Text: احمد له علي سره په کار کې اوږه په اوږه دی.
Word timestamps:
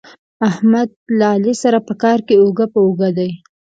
احمد 0.49 0.89
له 1.17 1.25
علي 1.33 1.53
سره 1.63 1.77
په 1.87 1.93
کار 2.03 2.19
کې 2.27 2.35
اوږه 2.41 2.65
په 2.73 2.79
اوږه 2.85 3.09
دی. 3.17 3.31